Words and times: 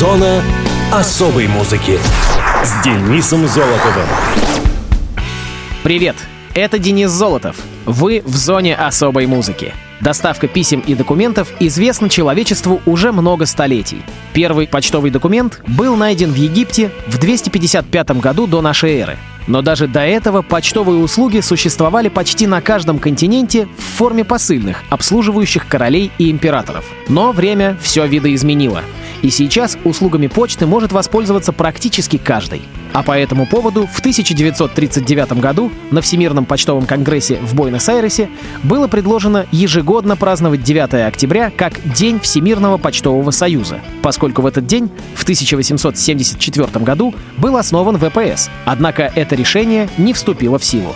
Зона 0.00 0.42
особой 0.90 1.46
музыки 1.46 1.98
с 2.64 2.82
Денисом 2.82 3.46
Золотовым. 3.46 4.06
Привет, 5.82 6.16
это 6.54 6.78
Денис 6.78 7.10
Золотов. 7.10 7.56
Вы 7.84 8.22
в 8.24 8.34
зоне 8.34 8.74
особой 8.76 9.26
музыки. 9.26 9.74
Доставка 10.00 10.48
писем 10.48 10.80
и 10.80 10.94
документов 10.94 11.52
известна 11.60 12.08
человечеству 12.08 12.80
уже 12.86 13.12
много 13.12 13.44
столетий. 13.44 14.00
Первый 14.32 14.66
почтовый 14.66 15.10
документ 15.10 15.60
был 15.66 15.94
найден 15.96 16.32
в 16.32 16.36
Египте 16.36 16.90
в 17.06 17.18
255 17.18 18.12
году 18.22 18.46
до 18.46 18.62
нашей 18.62 19.00
эры. 19.00 19.18
Но 19.46 19.60
даже 19.60 19.86
до 19.86 20.00
этого 20.00 20.40
почтовые 20.40 21.02
услуги 21.02 21.40
существовали 21.40 22.08
почти 22.08 22.46
на 22.46 22.62
каждом 22.62 23.00
континенте 23.00 23.68
в 23.76 23.98
форме 23.98 24.24
посыльных, 24.24 24.82
обслуживающих 24.88 25.68
королей 25.68 26.10
и 26.16 26.30
императоров. 26.30 26.86
Но 27.08 27.32
время 27.32 27.76
все 27.82 28.06
видоизменило. 28.06 28.82
И 29.22 29.30
сейчас 29.30 29.76
услугами 29.84 30.26
почты 30.26 30.66
может 30.66 30.92
воспользоваться 30.92 31.52
практически 31.52 32.16
каждый. 32.16 32.62
А 32.92 33.02
по 33.02 33.16
этому 33.16 33.46
поводу 33.46 33.86
в 33.86 34.00
1939 34.00 35.32
году 35.34 35.70
на 35.90 36.00
Всемирном 36.00 36.44
почтовом 36.44 36.86
конгрессе 36.86 37.36
в 37.36 37.54
Буэнос-Айресе 37.54 38.28
было 38.62 38.88
предложено 38.88 39.46
ежегодно 39.52 40.16
праздновать 40.16 40.62
9 40.62 40.94
октября 41.06 41.52
как 41.54 41.74
День 41.94 42.18
Всемирного 42.18 42.78
почтового 42.78 43.30
союза, 43.30 43.80
поскольку 44.02 44.42
в 44.42 44.46
этот 44.46 44.66
день, 44.66 44.90
в 45.14 45.22
1874 45.22 46.84
году, 46.84 47.14
был 47.36 47.56
основан 47.56 47.98
ВПС. 47.98 48.50
Однако 48.64 49.12
это 49.14 49.36
решение 49.36 49.88
не 49.98 50.12
вступило 50.12 50.58
в 50.58 50.64
силу. 50.64 50.94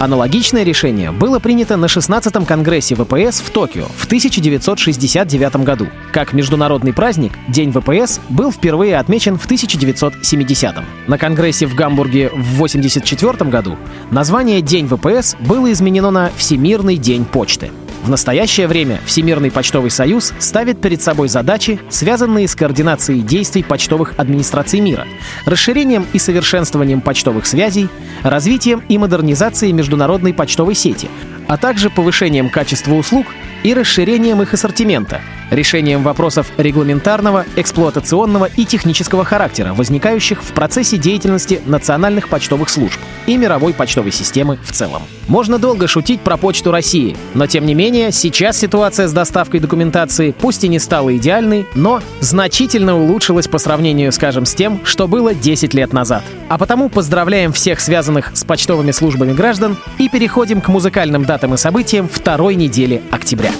Аналогичное 0.00 0.62
решение 0.62 1.12
было 1.12 1.40
принято 1.40 1.76
на 1.76 1.84
16-м 1.84 2.46
Конгрессе 2.46 2.94
ВПС 2.94 3.42
в 3.42 3.50
Токио 3.50 3.84
в 3.84 4.06
1969 4.06 5.56
году. 5.56 5.88
Как 6.10 6.32
международный 6.32 6.94
праздник, 6.94 7.32
День 7.48 7.70
ВПС 7.70 8.18
был 8.30 8.50
впервые 8.50 8.96
отмечен 8.96 9.36
в 9.36 9.46
1970-м. 9.46 10.86
На 11.06 11.18
Конгрессе 11.18 11.66
в 11.66 11.74
Гамбурге 11.74 12.30
в 12.30 12.54
1984 12.54 13.50
году 13.50 13.76
название 14.10 14.62
День 14.62 14.88
ВПС 14.88 15.36
было 15.38 15.70
изменено 15.70 16.10
на 16.10 16.30
Всемирный 16.34 16.96
день 16.96 17.26
почты. 17.26 17.70
В 18.02 18.08
настоящее 18.08 18.66
время 18.66 18.98
Всемирный 19.04 19.50
почтовый 19.50 19.90
союз 19.90 20.32
ставит 20.38 20.80
перед 20.80 21.02
собой 21.02 21.28
задачи, 21.28 21.78
связанные 21.90 22.48
с 22.48 22.54
координацией 22.54 23.20
действий 23.20 23.62
почтовых 23.62 24.14
администраций 24.16 24.80
мира, 24.80 25.06
расширением 25.44 26.06
и 26.12 26.18
совершенствованием 26.18 27.02
почтовых 27.02 27.44
связей, 27.46 27.88
развитием 28.22 28.82
и 28.88 28.96
модернизацией 28.96 29.72
международной 29.72 30.32
почтовой 30.32 30.74
сети, 30.74 31.08
а 31.46 31.58
также 31.58 31.90
повышением 31.90 32.48
качества 32.48 32.94
услуг 32.94 33.26
и 33.62 33.74
расширением 33.74 34.40
их 34.40 34.54
ассортимента, 34.54 35.20
решением 35.50 36.02
вопросов 36.02 36.46
регламентарного, 36.56 37.44
эксплуатационного 37.56 38.48
и 38.56 38.64
технического 38.64 39.24
характера, 39.24 39.74
возникающих 39.74 40.42
в 40.42 40.52
процессе 40.52 40.96
деятельности 40.96 41.60
национальных 41.66 42.28
почтовых 42.28 42.68
служб 42.68 42.98
и 43.26 43.36
мировой 43.36 43.74
почтовой 43.74 44.12
системы 44.12 44.58
в 44.62 44.72
целом. 44.72 45.02
Можно 45.28 45.58
долго 45.58 45.86
шутить 45.86 46.20
про 46.20 46.36
Почту 46.36 46.72
России, 46.72 47.16
но 47.34 47.46
тем 47.46 47.66
не 47.66 47.74
менее 47.74 48.10
сейчас 48.10 48.58
ситуация 48.58 49.06
с 49.06 49.12
доставкой 49.12 49.60
документации 49.60 50.32
пусть 50.32 50.64
и 50.64 50.68
не 50.68 50.78
стала 50.78 51.16
идеальной, 51.16 51.66
но 51.74 52.02
значительно 52.20 52.96
улучшилась 52.96 53.46
по 53.46 53.58
сравнению, 53.58 54.10
скажем, 54.12 54.46
с 54.46 54.54
тем, 54.54 54.80
что 54.84 55.06
было 55.06 55.34
10 55.34 55.74
лет 55.74 55.92
назад. 55.92 56.24
А 56.48 56.58
потому 56.58 56.88
поздравляем 56.88 57.52
всех 57.52 57.80
связанных 57.80 58.32
с 58.34 58.44
почтовыми 58.44 58.90
службами 58.90 59.32
граждан 59.32 59.76
и 59.98 60.08
переходим 60.08 60.60
к 60.60 60.68
музыкальным 60.68 61.24
датам 61.24 61.54
и 61.54 61.56
событиям 61.56 62.08
второй 62.08 62.56
недели 62.56 63.02
октября. 63.10 63.52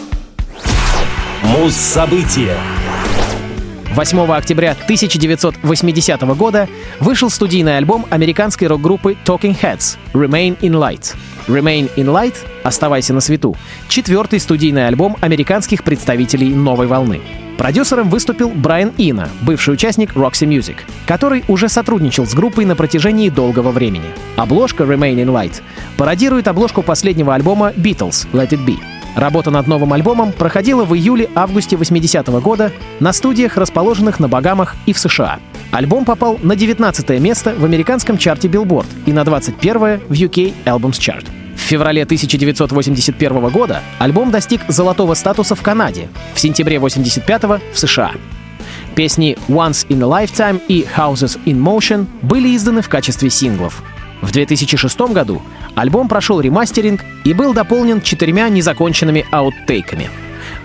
Муз-события 1.43 2.55
8 3.95 4.33
октября 4.33 4.73
1980 4.73 6.21
года 6.37 6.69
вышел 7.01 7.31
студийный 7.31 7.79
альбом 7.79 8.07
американской 8.11 8.69
рок-группы 8.69 9.17
Talking 9.25 9.59
Heads 9.59 9.97
«Remain 10.13 10.59
in 10.61 10.73
Light». 10.73 11.15
«Remain 11.49 11.91
in 11.97 12.07
Light»— 12.07 12.35
«Оставайся 12.63 13.15
на 13.15 13.21
свету»— 13.21 13.57
четвертый 13.89 14.39
студийный 14.39 14.87
альбом 14.87 15.17
американских 15.21 15.83
представителей 15.83 16.51
новой 16.51 16.87
волны. 16.87 17.21
Продюсером 17.57 18.11
выступил 18.11 18.51
Брайан 18.51 18.93
Ина, 18.99 19.29
бывший 19.41 19.75
участник 19.75 20.15
Roxy 20.15 20.47
Music, 20.47 20.77
который 21.07 21.45
уже 21.49 21.69
сотрудничал 21.69 22.27
с 22.27 22.35
группой 22.35 22.67
на 22.67 22.77
протяжении 22.77 23.31
долгого 23.31 23.71
времени. 23.71 24.11
Обложка 24.37 24.85
Remain 24.85 25.17
in 25.17 25.33
Light 25.33 25.63
пародирует 25.97 26.49
обложку 26.49 26.83
последнего 26.83 27.35
альбома 27.35 27.71
Beatles 27.71 28.29
Let 28.33 28.51
It 28.51 28.65
Be. 28.67 28.79
Работа 29.17 29.51
над 29.51 29.67
новым 29.67 29.93
альбомом 29.93 30.33
проходила 30.33 30.85
в 30.85 30.95
июле-августе 30.95 31.77
80-го 31.77 32.41
года 32.41 32.73
на 33.01 33.13
студиях, 33.13 33.57
расположенных 33.57 34.21
на 34.21 34.29
Багамах 34.29 34.77
и 34.87 34.93
в 34.93 34.99
США. 34.99 35.41
Альбом 35.73 36.05
попал 36.05 36.39
на 36.43 36.57
19 36.57 37.21
место 37.21 37.55
в 37.57 37.65
американском 37.65 38.19
чарте 38.19 38.49
Billboard 38.49 38.87
и 39.07 39.13
на 39.13 39.25
21 39.25 40.01
в 40.09 40.13
UK 40.13 40.55
Albums 40.65 40.99
Chart. 40.99 41.25
В 41.57 41.61
феврале 41.61 42.03
1981 42.03 43.49
года 43.51 43.83
альбом 43.99 44.31
достиг 44.31 44.63
золотого 44.69 45.15
статуса 45.15 45.55
в 45.55 45.63
Канаде, 45.63 46.09
в 46.35 46.41
сентябре 46.41 46.79
85 46.79 47.45
в 47.45 47.61
США. 47.75 48.13
Песни 48.97 49.37
«Once 49.49 49.87
in 49.89 50.03
a 50.03 50.25
Lifetime» 50.25 50.61
и 50.67 50.87
«Houses 50.97 51.39
in 51.45 51.63
Motion» 51.63 52.07
были 52.23 52.57
изданы 52.57 52.83
в 52.83 52.89
качестве 52.89 53.31
синглов. 53.31 53.83
В 54.21 54.33
2006 54.33 55.01
году 55.13 55.41
альбом 55.81 56.09
прошел 56.09 56.41
ремастеринг 56.41 57.05
и 57.25 57.33
был 57.33 57.55
дополнен 57.55 58.01
четырьмя 58.01 58.49
незаконченными 58.49 59.27
ауттейками. 59.31 60.11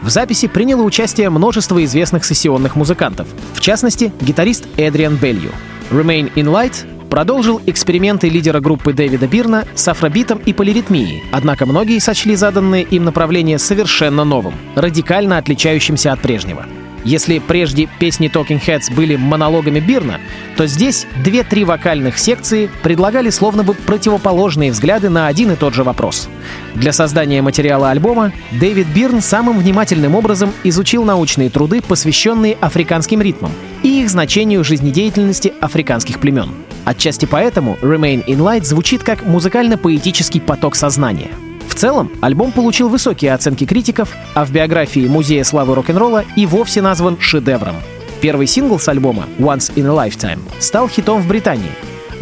В 0.02 0.10
записи 0.10 0.48
приняло 0.48 0.84
участие 0.84 1.30
множество 1.30 1.84
известных 1.84 2.26
сессионных 2.26 2.76
музыкантов, 2.76 3.28
в 3.54 3.62
частности, 3.62 4.12
гитарист 4.22 4.66
Эдриан 4.78 5.16
Белью. 5.16 5.52
«Remain 5.90 6.32
in 6.36 6.46
Light» 6.46 6.86
продолжил 7.10 7.62
эксперименты 7.66 8.28
лидера 8.28 8.60
группы 8.60 8.92
Дэвида 8.92 9.28
Бирна 9.28 9.66
с 9.74 9.88
афробитом 9.88 10.40
и 10.40 10.54
полиритмией, 10.54 11.24
однако 11.32 11.66
многие 11.66 12.00
сочли 12.00 12.36
заданное 12.36 12.82
им 12.82 13.06
направление 13.06 13.58
совершенно 13.58 14.24
новым, 14.24 14.56
радикально 14.76 15.38
отличающимся 15.38 16.12
от 16.12 16.20
прежнего. 16.20 16.66
Если 17.06 17.38
прежде 17.38 17.88
песни 18.00 18.30
Talking 18.30 18.60
Heads 18.60 18.92
были 18.94 19.16
монологами 19.16 19.80
Бирна, 19.80 20.20
то 20.58 20.66
здесь 20.66 21.06
две-три 21.24 21.64
вокальных 21.64 22.18
секции 22.18 22.68
предлагали 22.82 23.30
словно 23.30 23.64
бы 23.64 23.76
противоположные 23.76 24.72
взгляды 24.72 25.10
на 25.10 25.28
один 25.28 25.52
и 25.52 25.56
тот 25.56 25.76
же 25.76 25.84
вопрос. 25.84 26.28
Для 26.74 26.92
создания 26.92 27.44
материала 27.44 27.92
альбома 27.92 28.34
Дэвид 28.52 28.88
Бирн 28.88 29.22
самым 29.22 29.60
внимательным 29.60 30.16
образом 30.16 30.52
изучил 30.64 31.06
научные 31.06 31.52
труды, 31.52 31.84
посвященные 31.84 32.58
африканским 32.60 33.22
ритмам 33.22 33.52
и 33.84 34.02
их 34.02 34.10
значению 34.10 34.64
жизнедеятельности 34.64 35.54
африканских 35.62 36.20
племен. 36.20 36.50
Отчасти 36.86 37.26
поэтому 37.26 37.78
Remain 37.84 38.26
in 38.26 38.40
Light 38.40 38.64
звучит 38.64 39.04
как 39.04 39.24
музыкально-поэтический 39.24 40.40
поток 40.40 40.76
сознания— 40.76 41.30
в 41.76 41.78
целом, 41.78 42.10
альбом 42.22 42.54
получил 42.54 42.88
высокие 42.88 43.34
оценки 43.34 43.66
критиков, 43.66 44.16
а 44.34 44.46
в 44.46 44.52
биографии 44.52 45.10
Музея 45.10 45.44
славы 45.44 45.76
рок-н-ролла 45.76 46.24
и 46.38 46.46
вовсе 46.46 46.82
назван 46.82 47.18
шедевром. 47.20 47.76
Первый 48.22 48.48
сингл 48.48 48.80
с 48.80 48.88
альбома 48.88 49.26
«Once 49.40 49.74
in 49.76 49.86
a 49.86 50.08
Lifetime» 50.08 50.40
стал 50.60 50.88
хитом 50.88 51.22
в 51.22 51.28
Британии, 51.28 51.72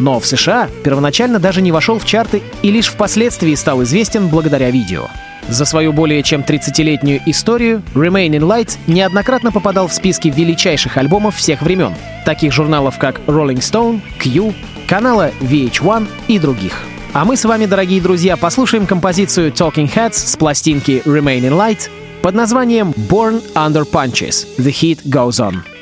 но 0.00 0.18
в 0.18 0.26
США 0.26 0.68
первоначально 0.82 1.38
даже 1.38 1.62
не 1.62 1.70
вошел 1.70 2.00
в 2.00 2.04
чарты 2.04 2.42
и 2.62 2.72
лишь 2.72 2.88
впоследствии 2.88 3.54
стал 3.54 3.84
известен 3.84 4.26
благодаря 4.26 4.72
видео. 4.72 5.06
За 5.48 5.64
свою 5.64 5.92
более 5.92 6.24
чем 6.24 6.40
30-летнюю 6.40 7.20
историю 7.26 7.82
Remain 7.94 8.30
in 8.30 8.40
Light 8.40 8.76
неоднократно 8.88 9.52
попадал 9.52 9.86
в 9.86 9.92
списки 9.92 10.32
величайших 10.34 10.96
альбомов 10.96 11.36
всех 11.36 11.62
времен, 11.62 11.94
таких 12.24 12.52
журналов 12.52 12.98
как 12.98 13.20
Rolling 13.28 13.60
Stone, 13.60 14.00
Q, 14.18 14.52
канала 14.88 15.30
VH1 15.40 16.08
и 16.26 16.40
других. 16.40 16.82
А 17.14 17.24
мы 17.24 17.36
с 17.36 17.44
вами, 17.44 17.66
дорогие 17.66 18.00
друзья, 18.00 18.36
послушаем 18.36 18.88
композицию 18.88 19.52
Talking 19.52 19.88
Heads 19.88 20.14
с 20.14 20.36
пластинки 20.36 21.00
Remain 21.04 21.42
in 21.42 21.52
Light 21.52 21.88
под 22.22 22.34
названием 22.34 22.90
Born 22.90 23.40
Under 23.54 23.88
Punches. 23.88 24.44
The 24.58 24.72
Heat 24.72 25.04
Goes 25.04 25.38
On. 25.38 25.73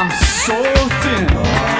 I'm 0.00 0.08
so 0.10 0.62
thin. 1.02 1.77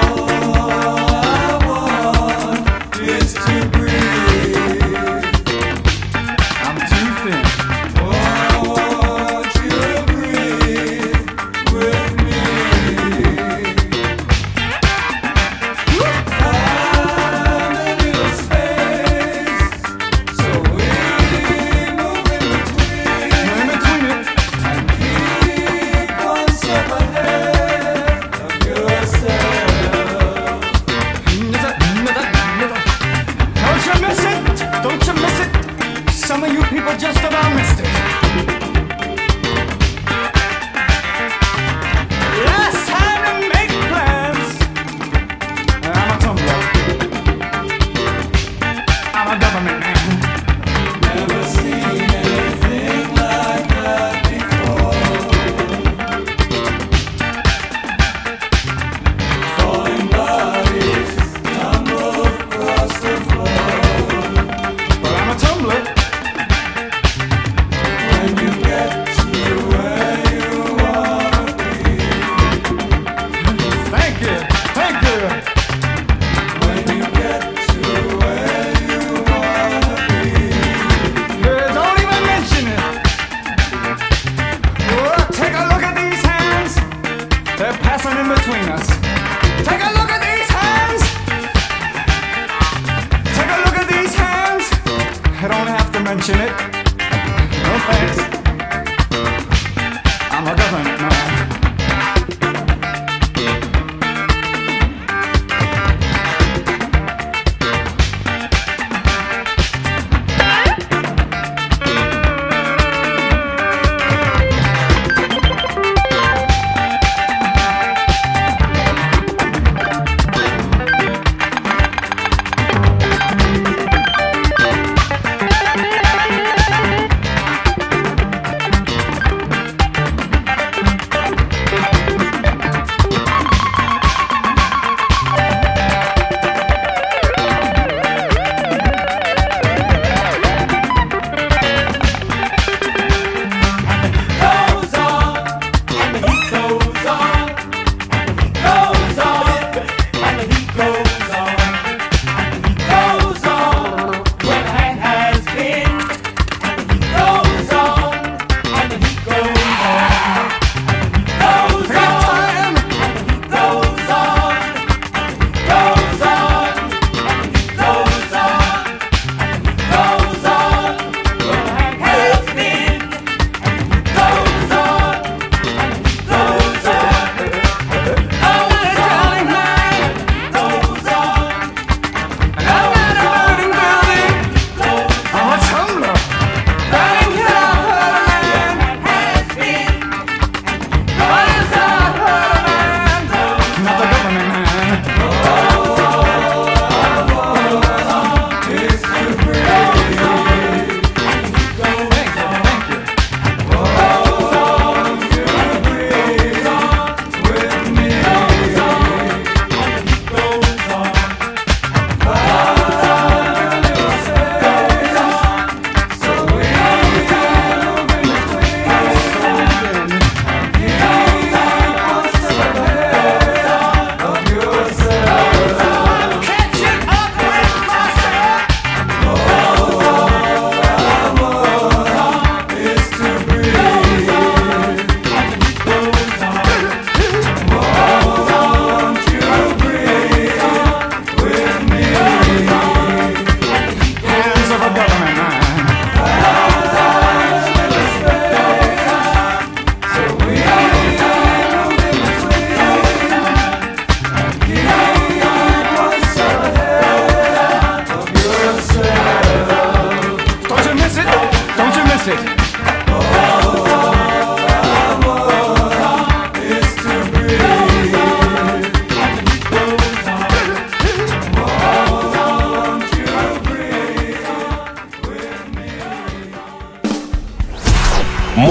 haven't, 100.70 101.00
no. 101.00 101.18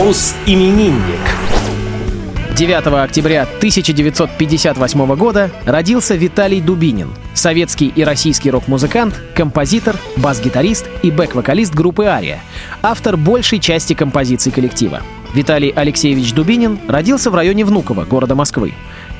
Мус-именинник. 0.07 1.19
9 2.55 2.87
октября 3.03 3.41
1958 3.41 5.15
года 5.17 5.51
родился 5.65 6.15
Виталий 6.15 6.61
Дубинин, 6.61 7.09
советский 7.33 7.91
и 7.93 8.05
российский 8.05 8.49
рок-музыкант, 8.49 9.21
композитор, 9.35 9.97
бас-гитарист 10.15 10.85
и 11.03 11.11
бэк-вокалист 11.11 11.73
группы 11.73 12.05
«Ария», 12.05 12.39
автор 12.81 13.17
большей 13.17 13.59
части 13.59 13.91
композиций 13.91 14.53
коллектива. 14.53 15.01
Виталий 15.33 15.73
Алексеевич 15.75 16.31
Дубинин 16.31 16.79
родился 16.87 17.29
в 17.29 17.35
районе 17.35 17.65
Внуково, 17.65 18.05
города 18.05 18.33
Москвы. 18.33 18.73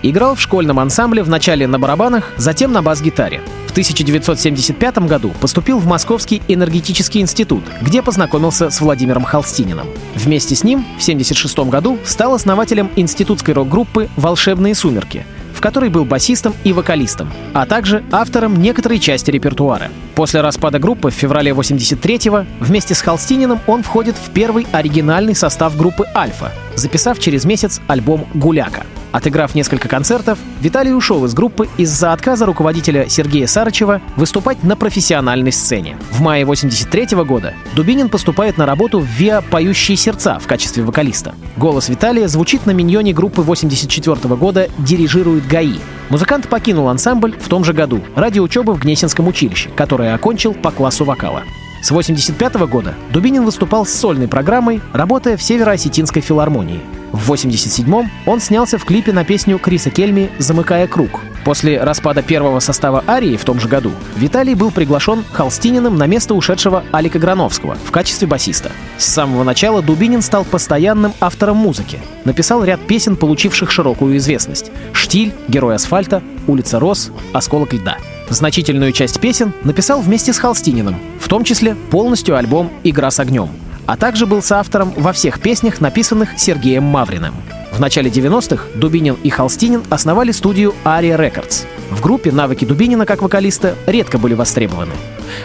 Играл 0.03 0.35
в 0.35 0.41
школьном 0.41 0.79
ансамбле 0.79 1.23
вначале 1.23 1.67
на 1.67 1.79
барабанах, 1.79 2.33
затем 2.37 2.71
на 2.71 2.81
бас-гитаре. 2.81 3.41
В 3.67 3.71
1975 3.71 4.99
году 4.99 5.31
поступил 5.41 5.79
в 5.79 5.85
Московский 5.87 6.41
энергетический 6.47 7.21
институт, 7.21 7.63
где 7.81 8.01
познакомился 8.01 8.69
с 8.69 8.79
Владимиром 8.79 9.23
Холстининым. 9.23 9.87
Вместе 10.15 10.55
с 10.55 10.63
ним 10.63 10.79
в 10.79 11.01
1976 11.01 11.59
году 11.69 11.97
стал 12.05 12.33
основателем 12.33 12.89
институтской 12.95 13.53
рок-группы 13.53 14.09
«Волшебные 14.15 14.75
сумерки», 14.75 15.25
в 15.53 15.61
которой 15.61 15.89
был 15.89 16.05
басистом 16.05 16.53
и 16.63 16.71
вокалистом, 16.71 17.31
а 17.53 17.65
также 17.65 18.03
автором 18.11 18.61
некоторой 18.61 18.99
части 18.99 19.31
репертуара. 19.31 19.89
После 20.13 20.41
распада 20.41 20.77
группы 20.77 21.09
в 21.09 21.15
феврале 21.15 21.51
83-го 21.51 22.45
вместе 22.59 22.93
с 22.93 23.01
Холстининым 23.01 23.59
он 23.65 23.81
входит 23.81 24.15
в 24.15 24.29
первый 24.29 24.67
оригинальный 24.71 25.35
состав 25.35 25.75
группы 25.75 26.05
«Альфа», 26.15 26.51
записав 26.75 27.19
через 27.19 27.45
месяц 27.45 27.81
альбом 27.87 28.27
«Гуляка». 28.35 28.83
Отыграв 29.11 29.55
несколько 29.55 29.87
концертов, 29.87 30.37
Виталий 30.61 30.93
ушел 30.93 31.25
из 31.25 31.33
группы 31.33 31.67
из-за 31.77 32.13
отказа 32.13 32.45
руководителя 32.45 33.07
Сергея 33.09 33.47
Сарычева 33.47 34.01
выступать 34.15 34.63
на 34.63 34.75
профессиональной 34.75 35.51
сцене. 35.51 35.97
В 36.11 36.21
мае 36.21 36.45
83 36.45 37.15
года 37.23 37.53
Дубинин 37.75 38.09
поступает 38.09 38.57
на 38.57 38.65
работу 38.65 38.99
в 38.99 39.05
ВИА 39.05 39.41
«Поющие 39.41 39.97
сердца» 39.97 40.39
в 40.39 40.47
качестве 40.47 40.83
вокалиста. 40.83 41.35
Голос 41.55 41.89
Виталия 41.89 42.27
звучит 42.27 42.65
на 42.65 42.71
миньоне 42.71 43.13
группы 43.13 43.41
84 43.41 44.35
года 44.35 44.69
«Дирижирует 44.77 45.47
ГАИ». 45.47 45.79
Музыкант 46.09 46.47
покинул 46.47 46.87
ансамбль 46.87 47.35
в 47.37 47.49
том 47.49 47.63
же 47.63 47.73
году 47.73 48.01
ради 48.15 48.39
учебы 48.39 48.73
в 48.73 48.79
Гнесинском 48.79 49.27
училище, 49.27 49.69
которое 49.75 50.13
окончил 50.13 50.53
по 50.53 50.71
классу 50.71 51.03
вокала. 51.05 51.43
С 51.81 51.91
1985 51.91 52.69
года 52.69 52.95
Дубинин 53.11 53.45
выступал 53.45 53.85
с 53.85 53.93
сольной 53.93 54.27
программой, 54.27 54.81
работая 54.93 55.37
в 55.37 55.43
Северо-Осетинской 55.43 56.21
филармонии. 56.21 56.81
В 57.11 57.31
1987-м 57.31 58.11
он 58.25 58.39
снялся 58.39 58.77
в 58.77 58.85
клипе 58.85 59.13
на 59.13 59.23
песню 59.23 59.59
Криса 59.59 59.89
Кельми 59.89 60.29
«Замыкая 60.39 60.87
круг». 60.87 61.21
После 61.45 61.81
распада 61.81 62.21
первого 62.21 62.59
состава 62.59 63.05
«Арии» 63.07 63.37
в 63.37 63.45
том 63.45 63.59
же 63.59 63.69
году 63.69 63.91
Виталий 64.17 64.53
был 64.53 64.69
приглашен 64.69 65.23
Холстининым 65.31 65.95
на 65.95 66.05
место 66.05 66.33
ушедшего 66.33 66.83
Алика 66.91 67.19
Грановского 67.19 67.77
в 67.85 67.91
качестве 67.91 68.27
басиста. 68.27 68.71
С 68.97 69.05
самого 69.05 69.45
начала 69.45 69.81
Дубинин 69.81 70.21
стал 70.21 70.43
постоянным 70.43 71.13
автором 71.21 71.55
музыки. 71.55 71.99
Написал 72.25 72.65
ряд 72.65 72.85
песен, 72.85 73.15
получивших 73.15 73.71
широкую 73.71 74.17
известность. 74.17 74.71
«Штиль», 74.91 75.33
«Герой 75.47 75.75
асфальта», 75.75 76.21
«Улица 76.47 76.79
роз», 76.79 77.11
«Осколок 77.31 77.73
льда». 77.73 77.97
Значительную 78.29 78.91
часть 78.91 79.21
песен 79.21 79.53
написал 79.63 80.01
вместе 80.01 80.33
с 80.33 80.39
Холстининым, 80.39 80.97
в 81.17 81.29
том 81.29 81.45
числе 81.45 81.75
полностью 81.75 82.35
альбом 82.35 82.69
«Игра 82.83 83.09
с 83.09 83.21
огнем», 83.21 83.49
а 83.88 83.98
также 83.98 84.27
был 84.27 84.44
соавтором 84.44 84.94
во 84.96 85.13
всех 85.13 85.39
песнях, 85.39 85.82
написанных 85.82 86.38
Сергеем 86.38 86.84
Мавриным. 86.84 87.34
В 87.72 87.79
начале 87.79 88.10
90-х 88.10 88.65
Дубинин 88.75 89.17
и 89.24 89.29
Холстинин 89.29 89.84
основали 89.89 90.32
студию 90.32 90.75
Aria 90.84 91.17
Records. 91.17 91.65
В 91.89 92.01
группе 92.01 92.32
навыки 92.32 92.65
Дубинина 92.65 93.06
как 93.06 93.22
вокалиста 93.22 93.75
редко 93.86 94.17
были 94.17 94.34
востребованы. 94.34 94.94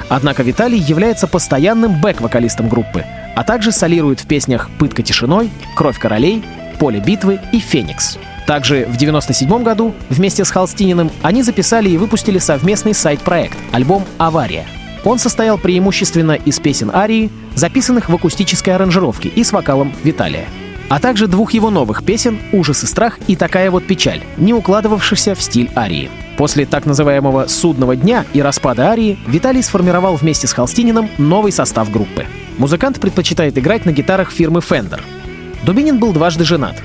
Однако 0.09 0.43
Виталий 0.43 0.79
является 0.79 1.27
постоянным 1.27 2.01
бэк-вокалистом 2.01 2.69
группы, 2.69 3.05
а 3.37 3.45
также 3.45 3.71
солирует 3.71 4.21
в 4.21 4.27
песнях 4.27 4.71
«Пытка 4.79 5.03
тишиной», 5.03 5.51
«Кровь 5.77 5.99
королей», 5.99 6.45
«Поле 6.79 7.01
битвы» 7.01 7.41
и 7.53 7.61
«Феникс». 7.61 8.19
Также 8.47 8.87
в 8.87 8.97
1997 8.97 9.63
году 9.63 9.95
вместе 10.09 10.45
с 10.45 10.51
Холстининым 10.51 11.11
они 11.23 11.43
записали 11.43 11.91
и 11.91 11.97
выпустили 11.97 12.39
совместный 12.39 12.95
сайт-проект, 12.95 13.57
альбом 13.73 14.05
«Авария». 14.19 14.67
Он 15.05 15.19
состоял 15.19 15.59
преимущественно 15.59 16.33
из 16.33 16.61
песен 16.61 16.91
арии, 16.93 17.31
записанных 17.55 18.09
в 18.09 18.15
акустической 18.15 18.75
аранжировке 18.75 19.29
и 19.29 19.43
с 19.43 19.53
вокалом 19.53 19.93
Виталия 20.05 20.47
а 20.93 21.01
также 21.01 21.27
двух 21.27 21.55
его 21.55 21.71
новых 21.71 22.05
песен 22.05 22.39
«Ужас 22.53 22.85
и 22.85 22.87
страх» 22.87 23.19
и 23.27 23.35
«Такая 23.35 23.71
вот 23.71 23.87
печаль», 23.87 24.23
не 24.37 24.53
укладывавшихся 24.53 25.35
в 25.35 25.41
стиль 25.41 25.71
арии. 25.75 26.11
После 26.37 26.67
так 26.67 26.85
называемого 26.85 27.47
«судного 27.47 27.97
дня» 27.97 28.27
и 28.35 28.43
распада 28.43 28.91
арии 28.91 29.19
Виталий 29.27 29.63
сформировал 29.63 30.17
вместе 30.17 30.47
с 30.47 30.53
Холстининым 30.53 31.09
новый 31.17 31.51
состав 31.51 31.91
группы. 31.91 32.27
Музыкант 32.59 33.01
предпочитает 33.01 33.57
играть 33.57 33.87
на 33.87 33.93
гитарах 33.93 34.31
фирмы 34.31 34.61
Fender. 34.61 35.01
Дубинин 35.65 35.99
был 35.99 36.13
дважды 36.13 36.45
женат. 36.45 36.77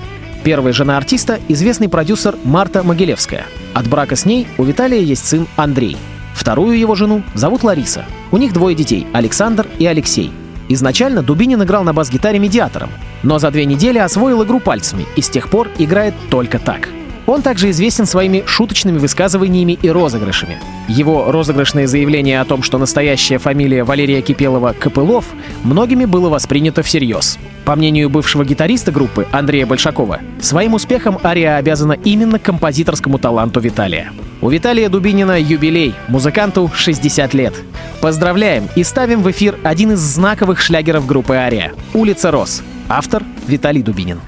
Первая 0.45 0.71
жена 0.71 0.95
артиста— 0.95 1.41
известный 1.49 1.89
продюсер 1.89 2.37
Марта 2.45 2.83
Могилевская. 2.83 3.45
От 3.73 3.89
брака 3.89 4.15
с 4.15 4.23
ней 4.23 4.47
у 4.57 4.63
Виталия 4.63 5.01
есть 5.01 5.27
сын 5.27 5.47
Андрей. 5.57 5.97
Вторую 6.37 6.77
его 6.77 6.93
жену 6.93 7.23
зовут 7.33 7.63
Лариса. 7.63 8.05
У 8.31 8.37
них 8.37 8.53
двое 8.53 8.75
детей— 8.75 9.07
Александр 9.13 9.67
и 9.79 9.87
Алексей. 9.87 10.31
Изначально 10.69 11.23
Дубинин 11.23 11.63
играл 11.63 11.83
на 11.83 11.93
бас-гитаре 11.93 12.37
медиатором, 12.37 12.89
но 13.23 13.39
за 13.39 13.49
две 13.49 13.65
недели 13.65 13.97
освоил 13.97 14.43
игру 14.43 14.59
пальцами 14.59 15.07
и 15.15 15.21
с 15.21 15.29
тех 15.29 15.49
пор 15.49 15.67
играет 15.79 16.13
только 16.29 16.59
так. 16.59 16.89
Он 17.25 17.41
также 17.41 17.71
известен 17.71 18.05
своими 18.05 18.43
шуточными 18.45 18.99
высказываниями 18.99 19.79
и 19.81 19.89
розыгрышами. 19.89 20.59
Его 20.87 21.31
розыгрышное 21.31 21.87
заявление 21.87 22.39
о 22.39 22.45
том, 22.45 22.61
что 22.61 22.77
настоящая 22.77 23.39
фамилия 23.39 23.83
Валерия 23.83 24.21
Кипелова 24.21 24.73
Копылов, 24.79 25.25
многими 25.63 26.05
было 26.05 26.29
воспринято 26.29 26.83
всерьез. 26.83 27.39
По 27.65 27.75
мнению 27.75 28.09
бывшего 28.09 28.45
гитариста 28.45 28.91
группы 28.91 29.27
Андрея 29.31 29.65
Большакова, 29.65 30.19
своим 30.39 30.75
успехом 30.75 31.17
Ария 31.23 31.57
обязана 31.57 31.93
именно 31.93 32.37
композиторскому 32.37 33.17
таланту 33.17 33.59
Виталия. 33.59 34.13
У 34.39 34.49
Виталия 34.49 34.87
Дубинина 34.87 35.39
юбилей, 35.39 35.95
музыканту 36.07 36.69
60 36.73 37.33
лет. 37.33 37.55
Поздравляем 38.01 38.69
и 38.75 38.83
ставим 38.83 39.23
в 39.23 39.31
эфир 39.31 39.57
один 39.63 39.93
из 39.93 39.99
знаковых 39.99 40.61
шлягеров 40.61 41.07
группы 41.07 41.33
Ария 41.33 41.73
«Улица 41.95 42.29
Рос». 42.29 42.61
Автор 42.87 43.23
Виталий 43.47 43.81
Дубинин. 43.81 44.21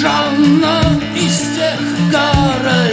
Жанна 0.00 0.80
из 1.14 1.38
тех 1.54 1.78
королев, 2.10 2.87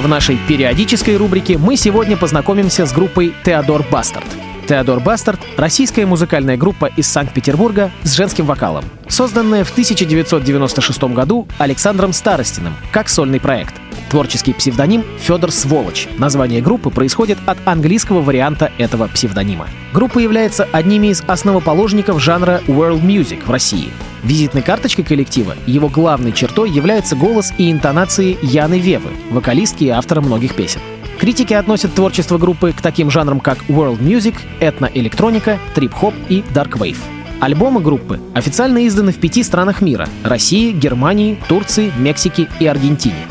А 0.00 0.02
в 0.02 0.08
нашей 0.08 0.38
периодической 0.48 1.14
рубрике 1.18 1.58
мы 1.58 1.76
сегодня 1.76 2.16
познакомимся 2.16 2.86
с 2.86 2.92
группой 2.94 3.34
Теодор 3.44 3.84
Бастард. 3.90 4.24
Теодор 4.66 4.98
Бастард— 4.98 5.38
российская 5.58 6.06
музыкальная 6.06 6.56
группа 6.56 6.86
из 6.86 7.06
Санкт-Петербурга 7.06 7.90
с 8.02 8.14
женским 8.14 8.46
вокалом, 8.46 8.86
созданная 9.08 9.62
в 9.62 9.70
1996 9.70 11.02
году 11.12 11.46
Александром 11.58 12.14
Старостиным 12.14 12.74
как 12.92 13.10
сольный 13.10 13.40
проект. 13.40 13.74
Творческий 14.10 14.52
псевдоним 14.52 15.04
Федор 15.20 15.52
Сволочь. 15.52 16.08
Название 16.18 16.60
группы 16.60 16.90
происходит 16.90 17.38
от 17.46 17.58
английского 17.64 18.20
варианта 18.20 18.72
этого 18.76 19.06
псевдонима. 19.06 19.68
Группа 19.94 20.18
является 20.18 20.64
одними 20.72 21.08
из 21.08 21.22
основоположников 21.28 22.20
жанра 22.20 22.60
world 22.66 23.02
music 23.02 23.46
в 23.46 23.50
России. 23.50 23.90
Визитной 24.24 24.62
карточкой 24.62 25.04
коллектива 25.04 25.54
его 25.66 25.88
главной 25.88 26.32
чертой 26.32 26.70
является 26.70 27.14
голос 27.14 27.52
и 27.56 27.70
интонации 27.70 28.36
Яны 28.42 28.80
Вевы, 28.80 29.10
вокалистки 29.30 29.84
и 29.84 29.88
автора 29.88 30.20
многих 30.20 30.54
песен. 30.56 30.80
Критики 31.18 31.54
относят 31.54 31.94
творчество 31.94 32.36
группы 32.36 32.72
к 32.72 32.82
таким 32.82 33.10
жанрам, 33.10 33.38
как 33.40 33.58
world 33.68 34.00
music, 34.00 34.34
этноэлектроника, 34.58 35.58
трип-хоп 35.74 36.14
и 36.28 36.42
dark 36.52 36.72
wave. 36.78 36.98
Альбомы 37.40 37.80
группы 37.80 38.20
официально 38.34 38.86
изданы 38.86 39.12
в 39.12 39.18
пяти 39.18 39.42
странах 39.42 39.80
мира— 39.80 40.08
России, 40.24 40.72
Германии, 40.72 41.38
Турции, 41.48 41.92
Мексике 41.96 42.48
и 42.58 42.66
Аргентине. 42.66 43.26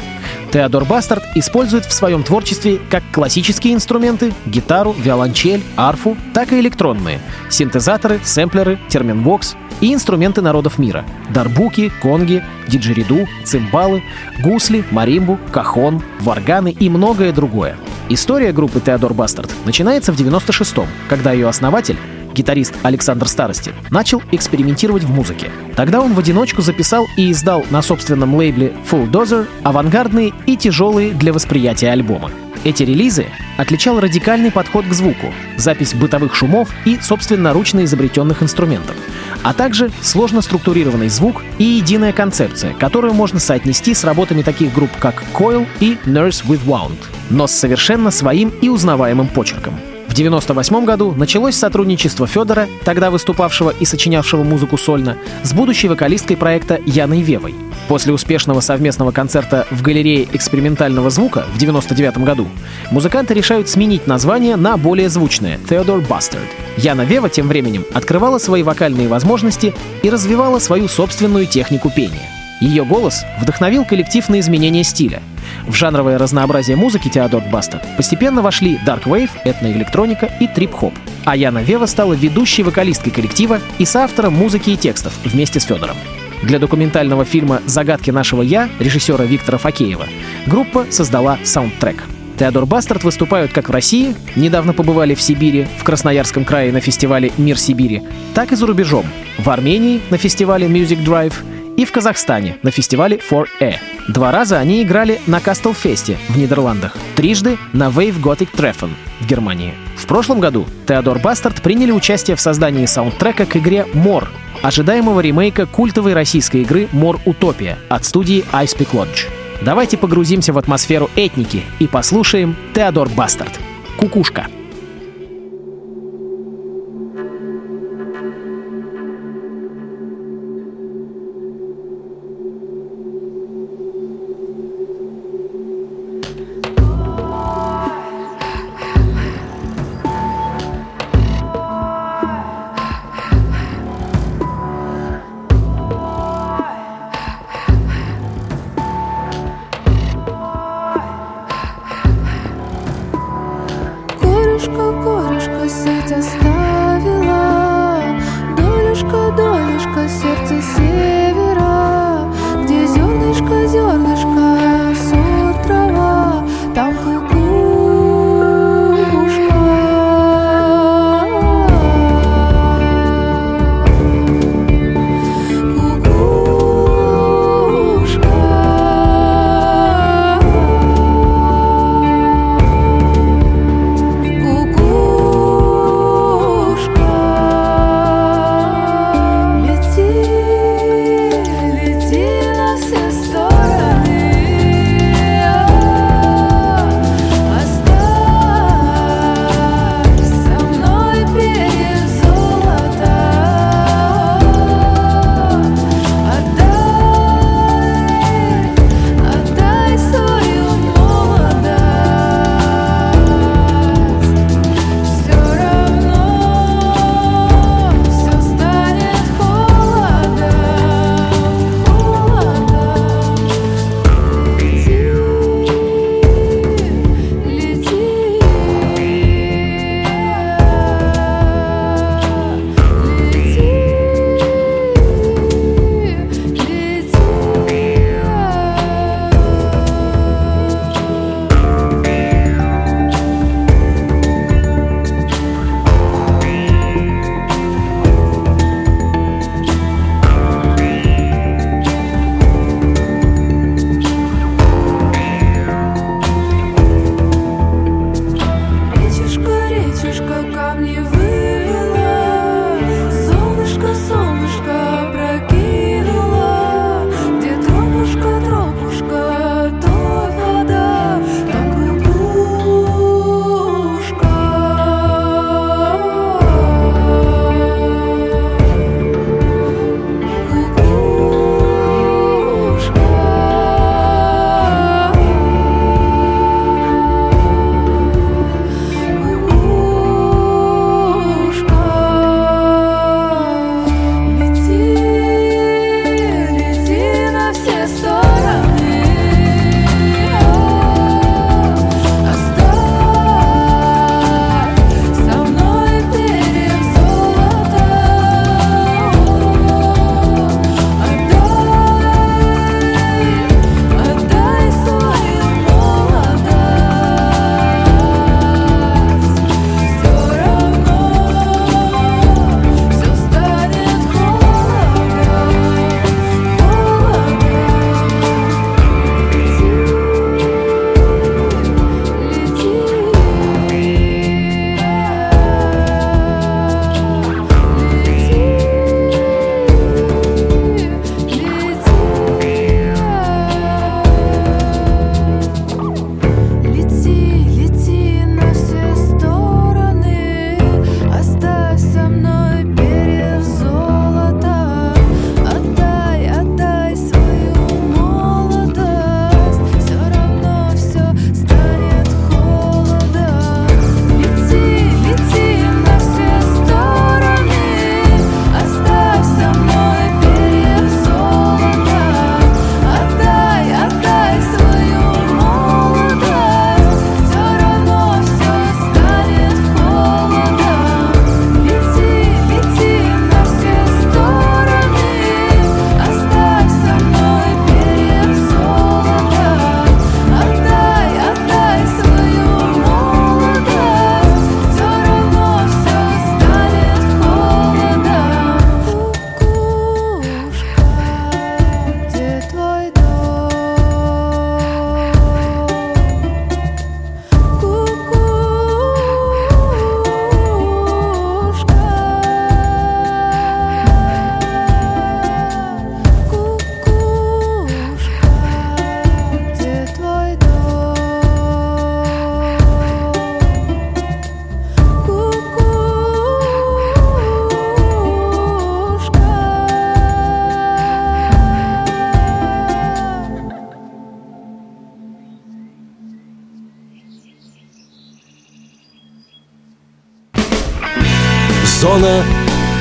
Теодор 0.51 0.85
Бастард 0.85 1.23
использует 1.35 1.85
в 1.85 1.93
своем 1.93 2.23
творчестве 2.23 2.79
как 2.89 3.03
классические 3.11 3.75
инструменты— 3.75 4.33
гитару, 4.47 4.93
виолончель, 4.93 5.63
арфу, 5.77 6.17
так 6.33 6.51
и 6.51 6.59
электронные— 6.59 7.21
синтезаторы, 7.49 8.19
сэмплеры, 8.23 8.79
терминвокс 8.89 9.55
и 9.79 9.93
инструменты 9.93 10.41
народов 10.41 10.79
мира— 10.79 11.05
дарбуки, 11.29 11.91
конги, 12.01 12.43
диджериду, 12.67 13.27
цимбалы, 13.45 14.03
гусли, 14.43 14.83
маримбу, 14.89 15.37
кахон, 15.51 16.01
варганы 16.21 16.71
и 16.71 16.89
многое 16.89 17.31
другое. 17.31 17.77
История 18.09 18.51
группы 18.51 18.79
Теодор 18.79 19.13
Бастард 19.13 19.51
начинается 19.65 20.11
в 20.11 20.19
96-м, 20.19 20.87
когда 21.07 21.31
ее 21.31 21.47
основатель 21.47 21.97
гитарист 22.39 22.73
Александр 22.83 23.27
Старости, 23.27 23.73
начал 23.91 24.21
экспериментировать 24.31 25.03
в 25.03 25.11
музыке. 25.13 25.51
Тогда 25.75 26.01
он 26.01 26.13
в 26.13 26.19
одиночку 26.19 26.61
записал 26.61 27.07
и 27.17 27.31
издал 27.31 27.65
на 27.69 27.81
собственном 27.81 28.35
лейбле 28.35 28.73
Full 28.89 29.11
Dozer 29.11 29.45
авангардные 29.63 30.33
и 30.45 30.55
тяжелые 30.55 31.11
для 31.11 31.33
восприятия 31.33 31.91
альбомы. 31.91 32.31
Эти 32.65 32.83
релизы 32.83 33.25
отличал 33.57 33.99
радикальный 33.99 34.51
подход 34.51 34.85
к 34.85 34.93
звуку, 34.93 35.33
запись 35.55 35.93
бытовых 35.93 36.35
шумов 36.35 36.69
и 36.85 36.97
собственноручно 37.01 37.85
изобретенных 37.85 38.43
инструментов, 38.43 38.95
а 39.43 39.53
также 39.53 39.91
сложно 40.01 40.41
структурированный 40.41 41.07
звук 41.07 41.41
и 41.57 41.63
единая 41.63 42.11
концепция, 42.11 42.73
которую 42.73 43.13
можно 43.13 43.39
соотнести 43.39 43.93
с 43.93 44.03
работами 44.03 44.41
таких 44.41 44.73
групп, 44.73 44.91
как 44.99 45.23
Coil 45.33 45.65
и 45.79 45.97
Nurse 46.05 46.45
with 46.45 46.65
Wound, 46.65 46.97
но 47.29 47.47
с 47.47 47.51
совершенно 47.51 48.11
своим 48.11 48.49
и 48.61 48.67
узнаваемым 48.67 49.27
почерком. 49.27 49.79
В 50.09 50.13
1998 50.13 50.85
году 50.85 51.13
началось 51.15 51.55
сотрудничество 51.55 52.25
Федора, 52.25 52.67
тогда 52.83 53.11
выступавшего 53.11 53.69
и 53.69 53.85
сочинявшего 53.85 54.43
музыку 54.43 54.75
сольно, 54.75 55.17
с 55.43 55.53
будущей 55.53 55.87
вокалисткой 55.87 56.35
проекта 56.35 56.81
Яной 56.87 57.21
Вевой. 57.21 57.53
После 57.87 58.11
успешного 58.11 58.59
совместного 58.59 59.11
концерта 59.11 59.67
в 59.69 59.83
галерее 59.83 60.27
экспериментального 60.33 61.11
звука 61.11 61.45
в 61.53 61.57
1999 61.57 62.25
году 62.25 62.47
музыканты 62.89 63.35
решают 63.35 63.69
сменить 63.69 64.07
название 64.07 64.55
на 64.55 64.77
более 64.77 65.09
звучное— 65.09 65.59
Theodore 65.69 66.05
Bastard. 66.05 66.39
Яна 66.77 67.03
Вева 67.03 67.29
тем 67.29 67.47
временем 67.47 67.85
открывала 67.93 68.39
свои 68.39 68.63
вокальные 68.63 69.07
возможности 69.07 69.75
и 70.01 70.09
развивала 70.09 70.57
свою 70.57 70.87
собственную 70.87 71.45
технику 71.45 71.91
пения. 71.95 72.38
Ее 72.59 72.83
голос 72.83 73.23
вдохновил 73.39 73.85
коллектив 73.85 74.27
на 74.29 74.39
изменение 74.39 74.83
стиля. 74.83 75.21
В 75.65 75.73
жанровое 75.75 76.17
разнообразие 76.17 76.75
музыки 76.75 77.09
Теодор 77.09 77.43
Баста 77.51 77.81
постепенно 77.95 78.41
вошли 78.41 78.79
Dark 78.85 79.03
Wave, 79.03 79.29
этноэлектроника 79.45 80.29
и 80.39 80.47
трип-хоп. 80.47 80.93
А 81.25 81.35
Яна 81.35 81.59
Вева 81.59 81.85
стала 81.85 82.13
ведущей 82.13 82.63
вокалисткой 82.63 83.11
коллектива 83.11 83.59
и 83.77 83.85
соавтором 83.85 84.33
музыки 84.33 84.71
и 84.71 84.77
текстов 84.77 85.13
вместе 85.23 85.59
с 85.59 85.63
Федором. 85.63 85.95
Для 86.43 86.59
документального 86.59 87.25
фильма 87.25 87.61
«Загадки 87.65 88.11
нашего 88.11 88.41
Я» 88.41 88.69
режиссера 88.79 89.25
Виктора 89.25 89.57
Факеева 89.57 90.05
группа 90.45 90.85
создала 90.89 91.37
саундтрек. 91.43 92.05
Теодор 92.39 92.65
Бастард 92.65 93.03
выступают 93.03 93.51
как 93.51 93.67
в 93.67 93.71
России, 93.73 94.15
недавно 94.37 94.71
побывали 94.71 95.13
в 95.13 95.21
Сибири, 95.21 95.67
в 95.77 95.83
Красноярском 95.83 96.45
крае 96.45 96.71
на 96.71 96.79
фестивале 96.79 97.33
«Мир 97.37 97.59
Сибири», 97.59 98.01
так 98.33 98.53
и 98.53 98.55
за 98.55 98.65
рубежом, 98.65 99.05
в 99.37 99.49
Армении 99.49 99.99
на 100.09 100.17
фестивале 100.17 100.67
Music 100.67 101.03
Drive 101.03 101.33
и 101.79 101.85
в 101.85 101.93
Казахстане 101.93 102.57
на 102.61 102.71
фестивале 102.71 103.17
4E. 103.17 103.75
Два 104.09 104.33
раза 104.33 104.59
они 104.59 104.83
играли 104.83 105.21
на 105.27 105.39
Кастелфесте 105.39 106.17
в 106.27 106.37
Нидерландах, 106.37 106.97
трижды 107.15 107.57
на 107.71 107.87
Wave 107.87 108.21
Gothic 108.21 108.49
Treffen 108.53 108.89
в 109.21 109.25
Германии. 109.25 109.73
В 109.95 110.05
прошлом 110.05 110.41
году 110.41 110.67
Теодор 110.85 111.19
Бастард 111.19 111.61
приняли 111.61 111.93
участие 111.93 112.35
в 112.35 112.41
создании 112.41 112.85
саундтрека 112.85 113.45
к 113.45 113.55
игре 113.55 113.85
«Мор», 113.93 114.29
ожидаемого 114.61 115.21
ремейка 115.21 115.65
культовой 115.65 116.13
российской 116.13 116.63
игры 116.63 116.89
«Мор 116.91 117.17
Утопия» 117.23 117.77
от 117.87 118.03
студии 118.03 118.43
Ice 118.51 118.77
Peak 118.77 118.91
Lodge. 118.91 119.29
Давайте 119.61 119.95
погрузимся 119.95 120.51
в 120.51 120.57
атмосферу 120.57 121.09
этники 121.15 121.63
и 121.79 121.87
послушаем 121.87 122.57
Теодор 122.73 123.07
Бастард. 123.07 123.57
Кукушка. 123.97 124.47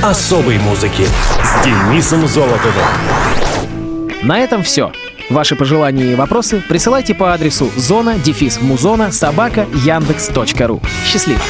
Особой 0.09 0.59
музыки 0.59 1.07
с 1.45 1.65
Денисом 1.65 2.27
Золотовым. 2.27 2.73
На 4.23 4.41
этом 4.41 4.63
все. 4.63 4.91
Ваши 5.29 5.55
пожелания 5.55 6.13
и 6.13 6.15
вопросы 6.15 6.63
присылайте 6.67 7.15
по 7.15 7.35
адресу 7.35 7.71
зона 7.77 8.19
дефис 8.19 8.61
музона 8.63 9.13
собака 9.13 9.67
яндекс.ру. 9.85 10.81
Счастливо! 11.05 11.41